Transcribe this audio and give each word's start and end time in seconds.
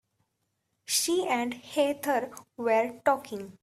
She 0.85 1.27
and 1.27 1.53
Heather 1.53 2.31
were 2.57 2.99
talking. 3.05 3.59